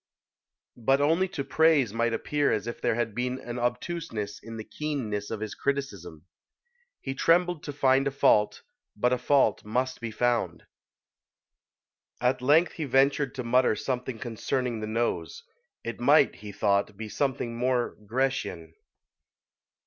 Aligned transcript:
But 0.77 0.99
only 0.99 1.27
to 1.27 1.43
praise 1.43 1.93
might 1.93 2.11
appear 2.11 2.51
as 2.51 2.65
if 2.65 2.81
there 2.81 2.95
had 2.95 3.13
been 3.13 3.37
an 3.39 3.59
obtuseness 3.59 4.39
in 4.41 4.57
the 4.57 4.63
keenness 4.63 5.29
of 5.29 5.41
his 5.41 5.53
criticism. 5.53 6.25
He 7.01 7.13
trembled 7.13 7.61
to 7.65 7.71
find 7.71 8.07
a 8.07 8.09
fault, 8.09 8.63
but 8.95 9.13
a 9.13 9.19
fault 9.19 9.63
must 9.63 10.01
be 10.01 10.09
found. 10.09 10.65
At 12.19 12.41
length 12.41 12.71
he 12.71 12.85
ventured 12.85 13.35
to 13.35 13.43
mutter 13.43 13.75
something 13.75 14.17
concerning 14.17 14.79
the 14.79 14.87
nose 14.87 15.43
it 15.83 15.99
might, 15.99 16.33
he 16.37 16.51
thought, 16.51 16.97
be 16.97 17.07
something 17.07 17.55
more 17.55 17.95
Grecian. 18.07 18.73